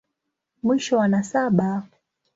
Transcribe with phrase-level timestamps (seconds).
[0.63, 1.87] Mwisho wa nasaba.